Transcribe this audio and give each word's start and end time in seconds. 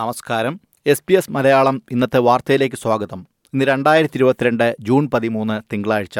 നമസ്കാരം. 0.00 0.60
S 0.86 1.02
P 1.06 1.14
S 1.14 1.30
Malayalam 1.30 1.82
ഇന്നത്തെ 1.90 2.18
വാർത്തയിലേക്ക് 2.18 2.76
സ്വാഗതം. 2.76 3.26
ഇന്ന് 3.44 3.64
രണ്ടായിരത്തി 3.64 4.16
ഇരുപത്തിരണ്ട് 4.16 4.76
ജൂൺ 4.80 5.10
പതിമൂന്ന് 5.14 5.62
തിങ്കളാഴ്ച. 5.72 6.18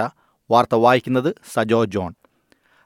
വാർത്ത 0.50 0.74
വായിക്കുന്നത് 0.74 1.34
സജോ 1.52 1.84
ജോൺ. 1.84 2.14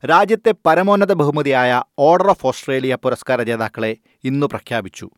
രാജ്യത്തെ 0.06 0.55
പരമോന്നത 0.66 1.12
ബഹുമതിയായ 1.12 1.83
ഓർഡർ 1.98 2.28
ഓഫ് 2.28 2.47
ഓസ്ട്രേലിയ 2.47 2.95
പുരസ്കാര 2.95 3.42
ജേതാക്കളെ 3.42 3.97
ഇന്ന് 4.24 4.47
പ്രഖ്യാപിച്ചു. 4.47 5.10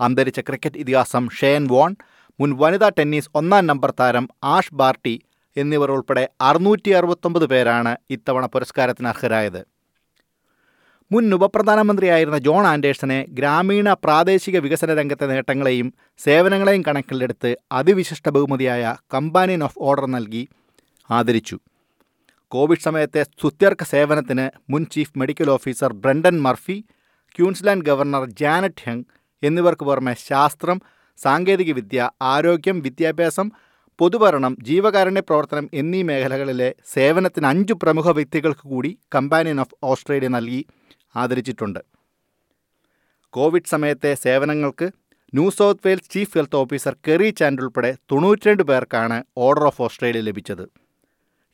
അന്തരിച്ച 0.00 0.40
ക്രിക്കറ്റ് 0.40 0.76
ഇതിഹാസം 0.76 1.28
ഷെയൻ 1.40 1.66
വോൺ 1.66 1.96
മുൻ 2.40 2.52
വനിതാ 2.56 2.88
ടെന്നീസ് 2.88 3.30
ഒന്നാം 3.34 3.66
നമ്പർ 3.66 3.94
താരം 4.00 4.28
ആഷ് 4.44 4.74
ബാർട്ടി 4.74 5.20
എന്നിവർ 5.56 5.92
ഉൾപ്പെടെ 5.92 6.28
അറുന്നൂറ്റി 6.40 6.90
അറുപത്തൊമ്പത് 6.90 7.46
പേരാണ് 7.46 7.96
ഇത്തവണ 8.10 8.46
പുരസ്കാരത്തിന് 8.46 9.08
അർഹരായത്. 9.08 9.77
മുൻ 11.10 11.34
ഉപപ്രധാനമന്ത്രിയായിരുന്ന 11.34 12.38
ജോൺ 12.38 12.66
ആൻഡേഴ്സനെ 12.66 13.26
ഗ്രാമീണ 13.28 13.92
പ്രാദേശിക 13.92 14.58
വികസന 14.58 14.94
രംഗത്തെ 14.94 15.26
നേട്ടങ്ങളെയും 15.26 15.94
സേവനങ്ങളെയും 16.24 16.82
കണക്കിലെടുത്ത് 16.88 17.56
അതിവിശിഷ്ട 17.72 18.28
ബഹുമതിയായ 18.28 18.96
കമ്പാനിയൻ 19.14 19.64
ഓഫ് 19.64 19.78
ഓർഡർ 19.78 20.06
നൽകി 20.06 20.48
ആദരിച്ചു. 21.10 21.56
കോവിഡ് 22.52 22.84
സമയത്തെ 22.84 23.22
സ്തുത്യർക്ക 23.22 23.84
സേവനത്തിന് 23.84 24.50
മുൻ 24.70 24.84
chief 24.84 25.18
medical 25.18 25.50
officer 25.50 25.92
Brendan 25.92 26.42
Murphy 26.42 26.84
Queensland 27.38 27.84
governor 27.84 28.24
Janet 28.40 28.84
Heng 28.86 29.04
എന്നിവർക്ക് 29.42 29.84
പുറമെ 29.84 30.14
ശാസ്ത്രം 30.28 30.78
സാങ്കേതികവിദ്യ 31.18 32.10
ആരോഗ്യം 32.22 32.80
വിദ്യാഭ്യാസം 32.80 33.50
പൊതുഭരണം 33.98 34.56
ജീവകാരുണ്യ 34.62 35.20
പ്രവർത്തനം 35.20 35.70
എന്നീ 35.74 36.02
മേഖലകളിലെ 36.02 36.74
സേവനത്തിന് 36.94 37.46
അഞ്ചു 37.46 37.74
പ്രമുഖ 37.82 38.10
വ്യക്തികൾക്ക് 38.10 38.68
കൂടി 38.68 38.98
കമ്പാനിയൻ 39.14 39.60
ഓഫ് 39.60 39.76
ഓസ്ട്രേലിയ 39.84 40.28
നൽകി. 40.28 40.60
ആദരിച്ചിട്ടുണ്ട്. 41.16 41.80
കോവിഡ് 43.30 43.70
സമയത്തെ 43.74 44.14
സേവനങ്ങൾക്ക് 44.14 44.86
New 45.34 45.50
South 45.50 45.80
Wales 45.86 46.10
chief 46.10 46.38
health 46.38 46.56
officer 46.56 46.96
Kerry 47.08 47.30
Chant 47.30 47.62
ഉൾപ്പെടെ 47.62 47.96
തൊണ്ണൂറ്റിരണ്ട് 48.10 48.62
പേർക്കാണ് 48.62 49.24
ഓർഡർ 49.36 49.64
ഓഫ് 49.64 49.82
ഓസ്ട്രേലിയ 49.82 50.20
ലഭിച്ചത്. 50.20 50.64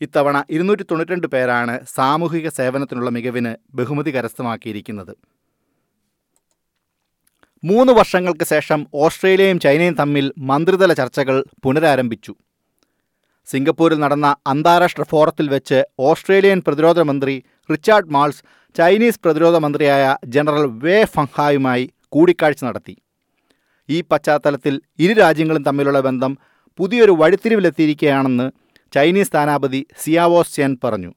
ഇത്തവണ 0.01 0.45
ഇരുന്നൂറ്റി 0.51 0.83
തൊണ്ണൂറ്റിരണ്ട് 0.83 1.27
പേരാണ് 1.27 1.87
സാമൂഹിക 1.87 2.49
സേവനത്തിനുള്ള 2.49 3.11
മികവിന് 3.11 3.57
ബഹുമതി 3.75 4.11
കരസ്ഥമാക്കിയിരിക്കുന്നത്. 4.11 5.17
മൂന്ന് 7.65 7.93
വർഷങ്ങൾക്ക് 7.93 8.45
ശേഷം 8.45 8.87
ഓസ്ട്രേലിയയും 8.95 9.59
ചൈനയും 9.61 9.95
തമ്മിൽ 9.95 10.33
മന്ത്രിതല 10.39 10.93
ചർച്ചകൾ 10.93 11.45
പുനരാരംഭിച്ചു. 11.65 12.35
സിംഗപ്പൂരിൽ 13.51 13.99
നടന്ന 13.99 14.37
അന്താരാഷ്ട്ര 14.47 15.05
ഫോറത്തിൽ 15.11 15.49
വെച്ച് 15.49 15.79
ഓസ്ട്രേലിയൻ 15.99 16.61
പ്രതിരോധ 16.67 17.01
മന്ത്രി 17.01 17.45
റിച്ചാർഡ് 17.73 18.13
മാൾസ് 18.17 18.43
ചൈനീസ് 18.79 19.21
പ്രതിരോധ 19.25 19.57
മന്ത്രിയായ 19.57 20.05
ജനറൽ 20.27 20.65
വേ 20.85 21.05
ഫങ്ഹായുമായി 21.05 21.85
കൂടിക്കാഴ്ച 22.09 22.65
നടത്തി. 22.65 22.95
ഈ 23.89 23.99
പശ്ചാത്തലത്തിൽ 24.11 24.81
ഇരു 24.99 25.15
രാജ്യങ്ങളും 25.21 25.63
തമ്മിലുള്ള 25.63 26.01
ബന്ധം 26.01 26.39
പുതിയൊരു 26.79 27.13
വഴിത്തിരിവിലെത്തിയിരിക്കുകയാണെന്ന് 27.13 28.47
ചൈനീസ് 28.93 29.29
സ്ഥാനാപതി 29.29 29.87
സിയാവോ 30.03 30.43
സെൻ 30.43 30.73
പറഞ്ഞു. 30.85 31.13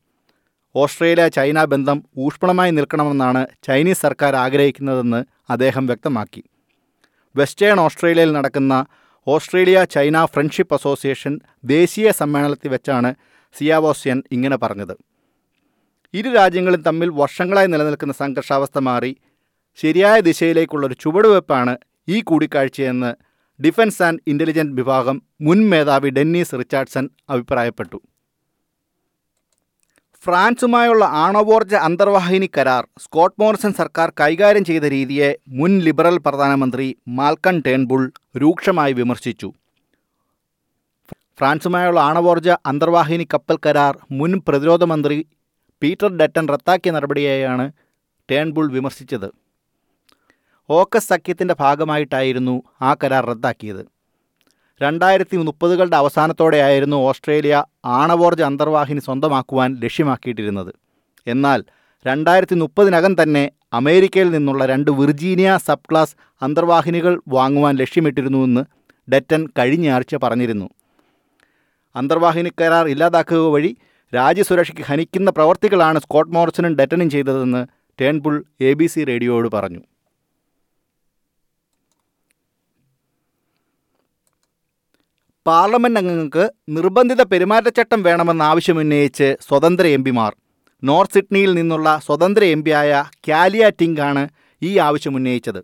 ഓസ്ട്രേലിയ 0.75 1.27
ചൈന 1.27 1.63
ബന്ധം 1.63 1.97
ഊഷ്മളമായി 2.17 2.71
നിൽക്കണമെന്നാണ് 2.71 3.41
ചൈനീസ് 3.67 4.01
സർക്കാർ 4.01 4.35
ആഗ്രഹിക്കുന്നതെന്ന് 4.35 5.21
അദ്ദേഹം 5.49 5.87
വ്യക്തമാക്കി. 5.87 6.43
വെസ്റ്റേൺ 7.35 7.79
ഓസ്ട്രേലിയയിൽ 7.79 8.31
നടക്കുന്ന 8.31 8.73
ഓസ്ട്രേലിയ 9.33 9.77
ചൈന 9.93 10.17
ഫ്രണ്ട്ഷിപ്പ് 10.25 10.75
അസോസിയേഷൻ 10.77 11.33
ദേശീയ 11.75 12.11
സമ്മേളനത്തിൽ 12.19 12.69
വെച്ചാണ് 12.73 13.09
സിയാവോസ്യൻ 13.55 14.23
ഇങ്ങനെ 14.35 14.57
പറഞ്ഞത്. 14.63 14.95
ഇരു 16.13 16.29
രാജ്യങ്ങളും 16.29 16.81
തമ്മിൽ 16.87 17.09
വർഷങ്ങളായി 17.21 17.67
നിലനിൽക്കുന്ന 17.67 18.13
സംഘർഷാവസ്ഥ 18.21 18.77
മാറി 18.89 19.11
ശരിയായ 19.79 20.17
ദിശയിലേക്കുള്ളൊരു 20.27 20.95
ചുവടുവെപ്പാണ് 21.03 21.73
ഈ 22.09 22.19
കൂടിക്കാഴ്ചയെന്ന് 22.21 23.11
ഡിഫൻസ് 23.59 24.01
ആൻഡ് 24.07 24.21
ഇന്റലിജൻസ് 24.27 24.75
വിഭാഗം 24.79 25.17
മുൻ 25.41 25.59
മേധാവി 25.71 26.09
ഡെന്നീസ് 26.09 26.55
റിച്ചാർഡ്സൺ 26.61 27.05
അഭിപ്രായപ്പെട്ടു. 27.29 27.99
ഫ്രാൻസുമായുള്ള 30.27 31.03
ആണവോർജ 31.25 31.73
അന്തർവാഹിനി 31.87 32.49
കരാർ 32.57 32.87
സ്കോട്ട് 33.03 33.41
മോറിസൺ 33.41 33.73
സർക്കാർ 33.73 34.13
കൈകാര്യം 34.21 34.65
ചെയ്ത 34.69 34.85
രീതിയെ 34.93 35.29
മുൻ 35.59 35.79
ലിബറൽ 35.85 36.17
പ്രധാനമന്ത്രി 36.25 36.87
മാൽക്കൺ 37.19 37.61
ടേൺബുൾ 37.67 38.01
രൂക്ഷമായി 38.41 38.93
വിമർശിച്ചു. 38.93 39.49
ഫ്രാൻസുമായുള്ള 41.39 41.99
ആണവോർജ 42.09 42.49
അന്തർവാഹിനി 42.71 43.27
കപ്പൽ 43.33 43.57
കരാർ 43.65 43.93
മുൻ 44.11 44.33
പ്രതിരോധ 44.47 44.83
മന്ത്രി 44.83 45.19
പീറ്റർ 45.81 46.09
ഡറ്റൻ 46.17 46.47
റദ്ദാക്കിയ 46.53 46.91
നടപടിയെയാണ് 46.91 47.71
ടേൺബുൾ 48.31 48.67
വിമർശിച്ചത്. 48.71 49.29
ഓക്കസ് 50.69 51.09
സഖ്യത്തിന്റെ 51.13 51.55
ഭാഗമായിട്ടായിരുന്നു 51.59 52.63
ആ 52.81 52.93
കരാർ 53.03 53.25
റദ്ദാക്കിയത്. 53.25 53.83
രണ്ടായിരത്തി 54.81 55.37
മുപ്പതുകളുടെ 55.37 55.95
അവസാനത്തോടെയായിരുന്നു 55.95 56.97
ഓസ്ട്രേലിയ 56.97 57.63
ആണവോർജ 57.85 58.41
അന്തർവാഹിനി 58.41 58.99
സ്വന്തമാക്കുവാൻ 58.99 59.77
ലക്ഷ്യമാക്കിയിട്ടിരുന്നത്. 59.83 60.71
എന്നാൽ 61.27 61.63
രണ്ടായിരത്തി 62.05 62.55
മുപ്പതിനകം 62.55 63.13
തന്നെ 63.23 63.51
അമേരിക്കയിൽ 63.73 64.29
നിന്നുള്ള 64.31 64.65
രണ്ട് 64.65 64.91
വിർജീനിയ 64.91 65.57
സബ് 65.67 65.87
ക്ലാസ് 65.91 66.15
അന്തർവാഹിനികൾ 66.41 67.21
വാങ്ങുവാൻ 67.27 67.75
ലക്ഷ്യമിട്ടിരുന്നുവെന്ന് 67.75 68.63
ഡെറ്റൻ 69.11 69.47
കഴിഞ്ഞയാഴ്ച 69.59 70.15
പറഞ്ഞിരുന്നു. 70.15 70.69
അന്തർവാഹിനി 71.95 72.49
കരാർ 72.61 72.87
ഇല്ലാതാക്കുക 72.87 73.51
വഴി 73.51 73.77
രാജ്യസുരക്ഷയ്ക്ക് 74.15 74.83
ഹനിക്കുന്ന 74.83 75.29
പ്രവർത്തികളാണ് 75.29 75.99
സ്കോട്ട് 75.99 76.31
മോറിസണും 76.31 76.75
ഡെറ്റനും 76.75 77.09
ചെയ്തതെന്ന് 77.09 77.65
ടേൺപുൾ 78.01 78.43
എ 78.61 78.73
ബി 78.73 78.85
സി 78.85 79.03
റേഡിയോയോട് 79.03 79.47
പറഞ്ഞു. 79.47 79.81
പാർലമെന്റ് 85.47 85.99
അംഗങ്ങൾക്ക് 85.99 86.43
നിർബന്ധിത 86.75 87.21
പെരുമാറ്റച്ചട്ടം 87.31 87.99
വേണമെന്ന 88.07 88.41
ആവശ്യമുന്നയിച്ച് 88.51 89.27
സ്വതന്ത്ര 89.47 89.85
എം 89.97 90.01
പിമാർ 90.07 90.31
നോർത്ത് 90.83 91.15
സിഡ്നിയിൽ 91.17 91.51
നിന്നുള്ള 91.57 91.89
സ്വതന്ത്ര 92.05 92.43
എം 92.55 92.61
പിയായ 92.65 92.91
കാലിയ 93.27 93.69
ആണ് 94.09 94.23
ഈ 94.61 94.71
ആവശ്യമുന്നയിച്ചത് 94.87 95.59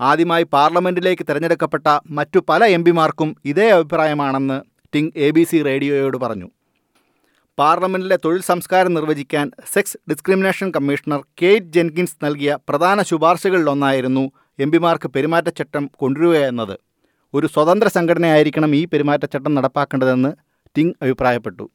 ആദ്യമായി 0.00 0.44
പാർലമെന്റിലേക്ക് 0.54 1.24
തിരഞ്ഞെടുക്കപ്പെട്ട 1.28 1.88
മറ്റു 2.18 2.38
പല 2.50 2.64
എം 2.76 2.82
പിമാർക്കും 2.86 3.30
ഇതേ 3.52 3.66
അഭിപ്രായമാണെന്ന് 3.76 4.58
ടിങ് 4.92 5.12
എ 5.26 5.28
ബി 5.36 5.44
സി 5.50 5.60
റേഡിയോയോട് 5.68 6.16
പറഞ്ഞു. 6.24 6.48
പാർലമെന്റിലെ 7.58 8.18
തൊഴിൽ 8.24 8.42
സംസ്കാരം 8.50 8.92
നിർവചിക്കാൻ 8.96 9.46
sex 9.74 9.98
discrimination 10.10 10.68
commissioner 10.76 11.20
Kate 11.42 11.72
Jenkins 11.76 12.18
നൽകിയ 12.24 12.58
പ്രധാന 12.68 13.02
ശുപാർശകളിലൊന്നായിരുന്നു 13.10 14.24
എം 14.66 14.72
പിമാർക്ക് 14.74 15.10
പെരുമാറ്റച്ചട്ടം 15.14 15.86
കൊണ്ടുവരിക 16.02 16.42
എന്നത്. 16.52 16.76
ഒരു 17.34 17.46
സ്വതന്ത്ര 17.46 17.88
സംഘടനയായിരിക്കണം 17.88 18.74
ഈ 18.76 18.84
പെരുമാറ്റച്ചട്ടം 18.84 19.54
നടപ്പാക്കേണ്ടതെന്ന് 19.54 20.30
ടിങ് 20.76 20.92
അഭിപ്രായപ്പെട്ടു. 21.02 21.70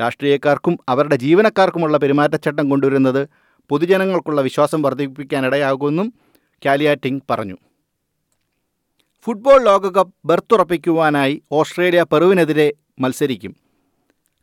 രാഷ്ട്രീയക്കാർക്കും 0.00 0.78
അവരുടെ 0.88 1.16
ജീവനക്കാർക്കുമുള്ള 1.16 1.96
പെരുമാറ്റച്ചട്ടം 1.96 2.70
കൊണ്ടുവരുന്നത് 2.70 3.28
പൊതുജനങ്ങൾക്കുള്ള 3.70 4.40
വിശ്വാസം 4.40 4.82
വർദ്ധിപ്പിക്കാനിടയാകുമെന്നും 4.82 6.12
കാലിയ 6.66 6.94
ടിങ് 6.94 7.20
പറഞ്ഞു. 7.30 7.56
ഫുട്ബോൾ 9.24 9.64
ലോകകപ്പ് 9.64 10.14
ബർത്തുറപ്പിക്കുവാനായി 10.24 11.42
ഓസ്ട്രേലിയ 11.52 12.02
പെറുവിനെതിരെ 12.02 12.72
മത്സരിക്കും. 13.00 13.56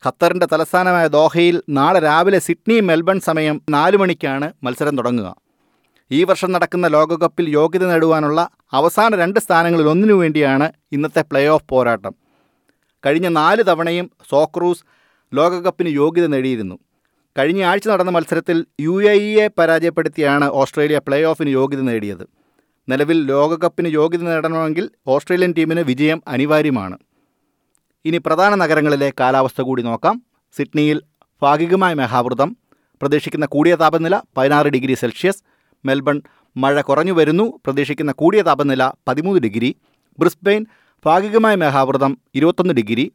ഖത്തറിന്റെ 0.08 0.48
തലസ്ഥാനമായ 0.54 1.08
ദോഹയിൽ 1.08 1.64
നാളെ 1.70 2.00
രാവിലെ 2.00 2.40
സിഡ്നി 2.40 2.80
മെൽബൺ 2.80 3.20
സമയം 3.20 3.62
നാല് 3.70 3.98
മണിക്കാണ് 3.98 4.54
മത്സരം 4.64 4.98
തുടങ്ങുക. 4.98 5.47
ഈ 6.12 6.24
വർഷം 6.24 6.52
നടക്കുന്ന 6.52 6.88
ലോകകപ്പിൽ 6.88 7.50
യോഗ്യത 7.50 7.86
നേടുവാനുള്ള 7.88 8.50
അവസാന 8.72 9.16
രണ്ട് 9.16 9.40
സ്ഥാനങ്ങളിൽ 9.40 9.88
ഒന്നിനു 9.88 10.14
വേണ്ടിയാണ് 10.14 10.72
ഇന്നത്തെ 10.92 11.22
പ്ലേ 11.22 11.48
ഓഫ് 11.48 11.64
പോരാട്ടം. 11.70 12.16
കഴിഞ്ഞ 13.06 13.28
നാല് 13.28 13.64
തവണയും 13.68 14.12
സോക്രൂസ് 14.30 14.84
ലോകകപ്പിന് 15.34 15.90
യോഗ്യത 15.90 16.26
നേടിയിരുന്നു. 16.26 16.80
കഴിഞ്ഞ 17.38 17.64
ആഴ്ച 17.64 17.88
നടന്ന 17.88 18.12
മത്സരത്തിൽ 18.12 18.66
യു 18.82 19.04
എ 19.04 19.14
ഇയെ 19.14 19.50
പരാജയപ്പെടുത്തിയാണ് 19.58 20.46
ഓസ്ട്രേലിയ 20.46 20.98
പ്ലേ 20.98 21.24
ഓഫിന് 21.24 21.50
യോഗ്യത 21.50 21.80
നേടിയത്. 21.80 22.28
നിലവിൽ 22.90 23.26
ലോകകപ്പിന് 23.26 23.88
യോഗ്യത 23.88 24.20
നേടണമെങ്കിൽ 24.20 24.90
ഓസ്ട്രേലിയൻ 25.08 25.54
ടീമിന് 25.58 25.80
വിജയം 25.80 26.24
അനിവാര്യമാണ്. 26.28 26.98
ഇനി 28.06 28.18
പ്രധാന 28.18 28.56
നഗരങ്ങളിലെ 28.56 29.14
കാലാവസ്ഥ 29.20 29.62
കൂടി 29.62 29.84
നോക്കാം. 29.84 30.22
സിഡ്നിയിൽ 30.58 31.02
ഭാഗികമായ 31.42 31.94
മേഘാവൃതം. 31.94 32.58
പ്രതീക്ഷിക്കുന്ന 33.02 33.46
കൂടിയ 33.46 33.76
താപനില 33.76 34.22
പതിനാറ് 34.38 34.68
ഡിഗ്രി 34.68 34.94
സെൽഷ്യസ്. 34.94 35.44
മെൽബൺ. 35.86 36.22
മഴ 36.58 36.82
കുറഞ്ഞു 36.82 37.14
വരുന്നു. 37.14 37.60
പ്രതീക്ഷിക്കുന്ന 37.66 38.12
കൂടിയ 38.12 38.42
താപനില 38.42 38.92
പതിമൂന്ന് 39.08 39.42
ഡിഗ്രി. 39.42 39.76
ബ്രിസ്ബെയിൻ 40.20 40.66
ഭാഗികമായ 41.06 41.56
മേഘാവൃതം 41.56 42.18
ഇരുപത്തൊന്ന് 42.36 42.74
ഡിഗ്രി. 42.74 43.12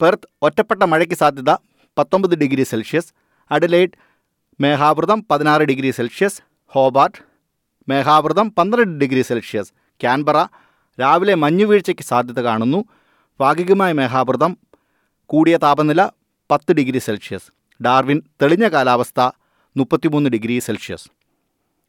പെർത്ത് 0.00 0.28
ഒറ്റപ്പെട്ട 0.42 0.82
മഴയ്ക്ക് 0.82 1.14
സാധ്യത 1.14 1.50
പത്തൊമ്പത് 1.98 2.38
ഡിഗ്രി 2.38 2.62
സെൽഷ്യസ്. 2.62 3.12
അഡലൈഡ് 3.50 3.90
മേഘാവൃതം 4.60 5.26
പതിനാറ് 5.30 5.62
ഡിഗ്രി 5.62 5.90
സെൽഷ്യസ്. 5.90 6.42
ഹോബാർട്ട് 6.66 7.18
മേഘാവൃതം 7.88 8.50
പന്ത്രണ്ട് 8.50 9.00
ഡിഗ്രി 9.00 9.22
സെൽഷ്യസ്. 9.22 9.72
ക്യാൻബറ 10.00 10.44
രാവിലെ 11.00 11.34
മഞ്ഞുവീഴ്ചയ്ക്ക് 11.34 12.02
സാധ്യത 12.02 12.40
കാണുന്നു. 12.40 12.84
ഭാഗികമായ 13.40 13.92
മേഘാവൃതം 13.92 14.56
കൂടിയ 15.26 15.56
താപനില 15.56 16.08
പത്ത് 16.50 16.72
ഡിഗ്രി 16.72 16.98
സെൽഷ്യസ്. 16.98 17.52
ഡാർവിൻ 17.84 18.22
തെളിഞ്ഞ 18.42 18.68
കാലാവസ്ഥ 18.68 19.30
മുപ്പത്തിമൂന്ന് 19.76 20.30
ഡിഗ്രി 20.30 20.58
സെൽഷ്യസ്. 20.58 21.19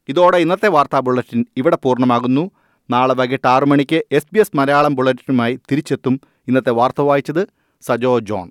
ഇതോടെ 0.08 0.38
ഇന്നത്തെ 0.38 0.68
വാർത്താ 0.68 1.00
ബുള്ളറ്റിൻ 1.00 1.46
ഇവിടെ 1.56 1.76
പൂർണമാകുന്നു. 1.76 2.50
നാളെ 2.90 3.14
വൈകിട്ട് 3.14 3.48
ആറു 3.48 3.66
മണിക്ക് 3.66 4.02
എസ് 4.12 4.26
ബി 4.32 4.38
എസ് 4.38 4.56
മലയാളം 4.56 4.94
ബുള്ളറ്റിനുമായി 4.94 5.58
തിരിച്ചെത്തും. 5.70 6.20
ഇന്നത്തെ 6.48 6.70
വാർത്ത 6.70 7.00
വായിച്ചത് 7.00 7.48
Sajo 7.82 8.18
John. 8.18 8.50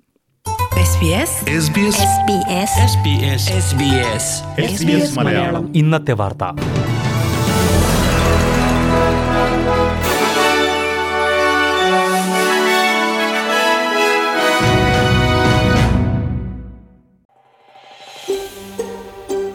SBS 0.82 1.32
SBS 1.64 1.98
SBS 2.12 2.72
SBS 2.92 3.42
SBS 3.64 4.26
SBS 4.70 5.18
Malayalam. 5.18 5.76
ഇന്നത്തെ 5.76 6.12
വാർത്ത. 6.12 6.44